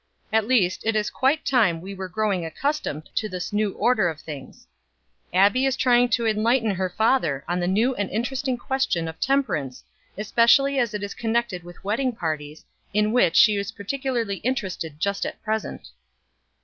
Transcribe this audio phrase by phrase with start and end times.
[0.33, 4.19] "At least it is quite time we were growing accustomed to this new order of
[4.19, 4.65] things.
[5.31, 9.83] Abbie is trying to enlighten her father on the new and interesting question of temperance,
[10.17, 15.23] especially as it is connected with wedding parties, in which she is particularly interested just
[15.23, 15.89] at present."